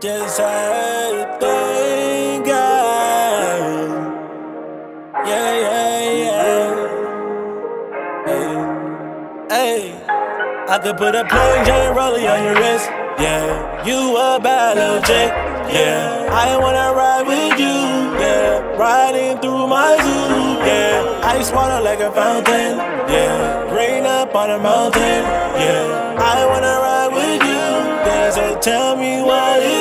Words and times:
Just 0.00 0.38
how 0.38 1.10
you 1.10 1.24
think 1.40 2.46
Yeah, 5.26 5.50
yeah, 5.64 6.02
yeah. 6.22 6.70
Hey, 8.24 8.54
hey. 9.50 10.06
I 10.68 10.78
could 10.78 10.96
put 10.98 11.16
a 11.16 11.24
plain 11.24 11.64
Jane 11.66 11.92
rollie 11.96 12.30
on 12.30 12.44
your 12.44 12.54
wrist. 12.54 12.88
Yeah, 13.18 13.84
you 13.84 14.16
a 14.16 14.38
bad 14.38 14.76
little 14.76 15.02
chick. 15.02 15.32
Yeah, 15.74 16.28
I 16.30 16.56
wanna 16.56 16.94
ride 16.94 17.26
with 17.26 17.58
you. 17.58 17.66
Yeah, 18.22 18.76
riding 18.78 19.38
through 19.40 19.66
my 19.66 19.96
zoo. 19.98 20.62
Yeah, 20.64 21.22
ice 21.24 21.50
water 21.50 21.80
like 21.82 21.98
a 21.98 22.12
fountain. 22.12 22.78
Yeah, 23.10 23.74
rain 23.74 24.06
up 24.06 24.32
on 24.32 24.50
a 24.50 24.58
mountain. 24.60 25.24
Yeah, 25.58 26.14
I 26.20 26.46
wanna 26.46 26.78
ride 26.86 27.12
with 27.12 27.42
you. 27.42 27.66
Yeah, 28.06 28.30
so 28.30 28.60
tell 28.60 28.94
me 28.94 29.22
what 29.22 29.60
it 29.60 29.72
do. 29.72 29.77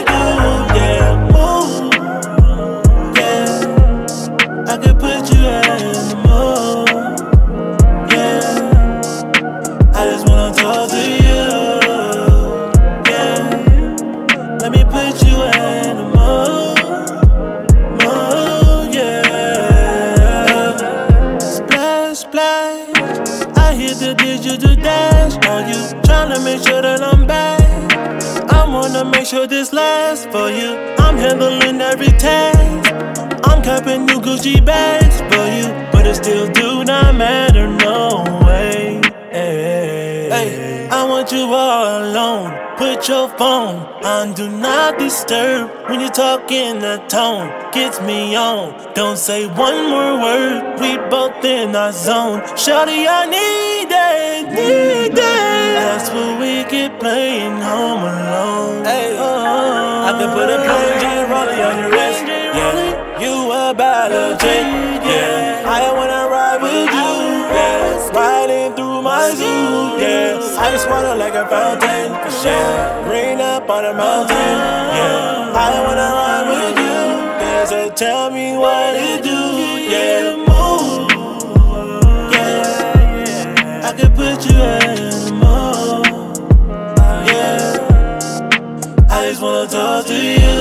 On 25.58 25.68
you. 25.70 25.82
Tryna 26.08 26.44
make 26.44 26.62
sure 26.68 26.82
that 26.82 27.02
I'm 27.02 27.26
back. 27.26 27.62
I 28.60 28.62
wanna 28.74 29.04
make 29.06 29.26
sure 29.26 29.48
this 29.48 29.74
lasts 29.74 30.26
for 30.26 30.50
you. 30.50 30.70
I'm 31.06 31.18
handling 31.18 31.82
every 31.82 32.14
task. 32.28 32.92
I'm 33.50 33.62
capping 33.64 34.06
new 34.06 34.20
Gucci 34.28 34.64
bags 34.64 35.18
for 35.32 35.46
you, 35.58 35.68
but 35.92 36.06
it 36.06 36.16
still 36.16 36.48
do 36.62 36.84
not 36.84 37.16
matter, 37.16 37.68
no 37.68 38.24
way. 38.46 39.02
Hey, 39.32 40.88
I 40.92 41.04
want 41.12 41.32
you 41.32 41.44
all 41.54 41.86
alone. 42.04 42.50
Put 42.78 43.08
your 43.10 43.28
phone 43.40 43.78
on 44.06 44.34
do 44.36 44.48
not 44.50 45.00
disturb 45.00 45.72
when 45.90 46.00
you 46.00 46.10
talk 46.10 46.52
in 46.52 46.80
that 46.86 47.10
tone. 47.10 47.48
Gets 47.72 48.00
me 48.02 48.36
on. 48.36 48.94
Don't 48.94 49.18
say 49.18 49.48
one 49.48 49.90
more 49.90 50.14
word. 50.26 50.80
We 50.80 50.98
both 51.10 51.44
in 51.44 51.76
our 51.76 51.92
zone. 51.92 52.42
Shawty, 52.64 53.08
I 53.10 53.26
need 53.26 53.77
it, 53.98 54.46
need 54.52 55.14
it. 55.14 55.74
That's 55.82 56.10
what 56.10 56.40
we 56.40 56.64
get 56.70 57.00
playing 57.00 57.58
home 57.62 58.04
alone. 58.04 58.86
Hey, 58.86 59.16
oh, 59.18 59.24
oh. 59.24 60.10
I 60.10 60.12
can 60.20 60.30
put 60.38 60.50
a 60.50 60.58
plain 60.66 60.94
Jane 61.02 61.26
rollie 61.32 61.62
on 61.68 61.76
your 61.82 61.92
wrist. 61.92 62.24
Yeah, 62.26 63.22
you 63.22 63.48
a 63.52 64.38
chick. 64.40 64.66
Yeah, 65.04 65.64
I 65.66 65.92
wanna 65.92 66.30
ride 66.30 66.62
with 66.62 66.90
you. 67.00 67.12
Yeah, 67.56 68.10
riding 68.14 68.74
through 68.76 69.02
my 69.02 69.30
zoo. 69.32 70.00
Yeah, 70.00 70.40
ice 70.60 70.86
water 70.88 71.16
like 71.16 71.36
a 71.36 71.46
fountain. 71.48 72.12
Yeah, 72.44 73.10
rain 73.10 73.42
up 73.42 73.70
on 73.70 73.86
a 73.86 73.94
mountain. 73.94 74.38
Uh-huh. 74.38 74.98
Yeah, 74.98 75.64
I 75.66 75.74
wanna 75.86 76.10
ride 76.20 76.48
with 76.54 76.78
you. 76.86 77.00
Yeah, 77.44 77.66
so 77.66 77.90
tell 77.90 78.32
me 78.32 78.58
what 78.58 78.96
it 78.96 79.24
do. 79.24 79.40
Yeah, 79.92 80.47
could 83.98 84.14
put 84.14 84.46
you 84.46 84.52
in 84.52 85.10
the 85.26 85.32
mood. 85.34 86.06
Yeah, 87.28 89.08
I 89.10 89.30
just 89.30 89.42
wanna 89.42 89.68
talk 89.68 90.06
to 90.06 90.14
you. 90.14 90.60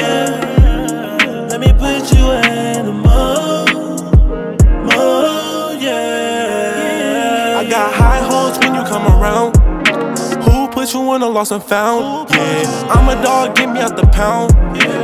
Yeah, 0.00 1.46
let 1.48 1.60
me 1.60 1.72
put 1.72 2.12
you 2.12 2.24
in 2.32 2.86
the 2.86 2.92
mood. 2.92 3.70
Mood, 4.82 5.80
yeah. 5.80 7.60
I 7.60 7.64
got 7.70 7.92
high 7.94 8.22
hopes 8.22 8.58
when 8.58 8.74
you 8.74 8.82
come 8.82 9.06
around. 9.06 9.59
Put 10.80 10.94
you 10.94 11.14
in 11.14 11.20
a 11.20 11.28
lost 11.28 11.52
and 11.52 11.62
found? 11.62 12.30
Yeah, 12.30 12.88
I'm 12.88 13.06
a 13.10 13.22
dog, 13.22 13.54
get 13.54 13.70
me 13.70 13.80
out 13.80 13.96
the 13.98 14.06
pound. 14.06 14.54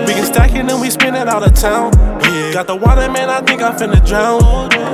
We 0.08 0.14
can 0.14 0.24
stack 0.24 0.52
it 0.52 0.64
and 0.64 0.80
we 0.80 0.88
spin 0.88 1.14
it 1.14 1.28
out 1.28 1.42
of 1.42 1.52
town. 1.52 1.92
Yeah, 2.22 2.54
got 2.54 2.66
the 2.66 2.74
water, 2.74 3.12
man, 3.12 3.28
I 3.28 3.42
think 3.42 3.60
I'm 3.60 3.76
finna 3.76 4.00
drown. 4.06 4.40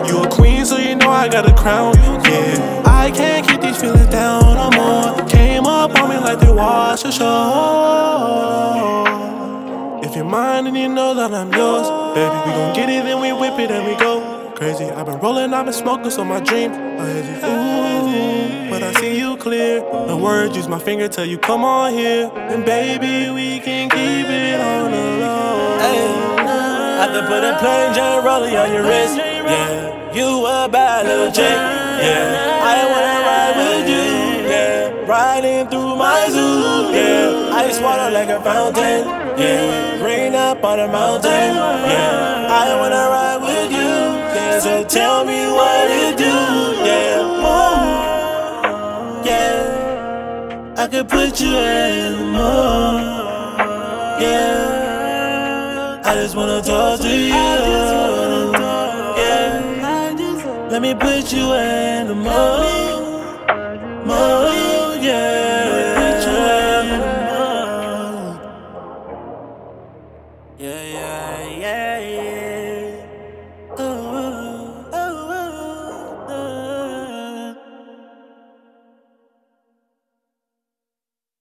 You 0.09 0.25
a 0.25 0.29
queen, 0.29 0.67
so 0.67 0.79
you 0.79 0.97
know 0.97 1.09
I 1.09 1.29
got 1.29 1.49
a 1.49 1.55
crown. 1.55 1.95
Yeah, 2.25 2.83
I 2.85 3.13
can't 3.13 3.47
keep 3.47 3.61
these 3.61 3.81
feelings 3.81 4.09
down 4.09 4.43
no 4.43 4.71
more. 4.77 5.29
Came 5.29 5.67
up 5.67 5.95
on 6.01 6.11
me 6.11 6.17
like 6.17 6.41
they 6.41 6.51
wash 6.51 7.05
ashore. 7.05 7.29
If 10.03 10.17
you're 10.17 10.25
mine 10.25 10.67
and 10.67 10.77
you 10.77 10.89
know 10.89 11.15
that 11.15 11.33
I'm 11.33 11.53
yours, 11.53 11.87
baby, 12.17 12.35
we 12.45 12.53
gon' 12.59 12.75
get 12.75 12.89
it 12.89 13.07
and 13.07 13.21
we 13.21 13.33
whip 13.33 13.57
it 13.61 13.71
and 13.71 13.87
we 13.87 13.95
go 13.95 14.51
crazy. 14.57 14.87
I've 14.87 15.07
been 15.07 15.21
rolling, 15.21 15.55
I've 15.55 15.65
been 15.65 15.75
smoking, 15.75 16.11
so 16.11 16.25
my 16.25 16.41
dream. 16.41 16.73
I 16.73 17.07
heard 17.07 18.42
you, 18.93 18.99
I 18.99 19.01
see 19.01 19.19
you 19.19 19.37
clear. 19.37 19.81
The 20.07 20.17
words 20.17 20.57
use 20.57 20.69
my 20.69 20.79
finger 20.79 21.09
till 21.09 21.25
you 21.25 21.39
come 21.39 21.65
on 21.65 21.93
here, 21.93 22.31
and 22.35 22.65
baby, 22.65 23.31
we 23.31 23.61
can 23.61 23.89
keep 23.89 24.27
it 24.27 24.61
on 24.61 24.91
the 24.91 25.25
low. 25.25 25.79
Hey, 25.79 26.05
I 27.01 27.07
could 27.13 27.27
put 27.27 27.45
a 27.45 27.57
plain 27.59 27.95
Jane 27.95 28.23
rollie 28.23 28.57
on 28.63 28.73
your 28.73 28.83
wrist. 28.83 29.17
Yeah, 29.17 30.15
you 30.15 30.47
a 30.47 30.69
bad 30.69 31.07
little 31.07 31.33
chick. 31.33 31.59
Yeah, 32.03 32.63
I 32.63 32.87
wanna 32.93 33.19
ride 33.29 33.55
with 33.61 33.89
you. 33.89 34.51
Yeah, 34.51 35.07
riding 35.07 35.69
through 35.69 35.97
my 35.97 36.29
zoo. 36.29 36.93
Yeah, 36.93 37.55
ice 37.55 37.81
water 37.81 38.11
like 38.11 38.29
a 38.29 38.41
fountain. 38.43 39.07
Yeah, 39.39 40.05
rain 40.05 40.35
up 40.35 40.63
on 40.65 40.81
a 40.81 40.89
mountain. 40.89 41.55
Yeah, 41.55 42.47
I 42.51 42.77
wanna 42.79 43.09
ride 43.09 43.41
with 43.41 43.71
you. 43.73 43.93
Yeah, 44.37 44.61
so 44.61 44.85
tell 44.85 45.25
me 45.25 45.47
what 45.51 45.91
it 45.91 46.19
do. 46.19 46.32
could 50.93 51.09
put 51.09 51.41
you 51.41 51.57
in 51.57 52.19
the 52.19 52.25
more. 52.25 53.01
Yeah, 54.21 56.03
I 56.05 56.15
just 56.17 56.37
wanna 56.37 56.61
talk 56.61 57.01
to 57.01 57.09
you. 57.09 57.33
Yeah, 59.23 60.69
let 60.71 60.83
me 60.83 60.95
put 60.95 61.33
you 61.33 61.55
in 61.55 62.09
the 62.09 62.15
more, 62.15 63.25
more. 64.05 64.62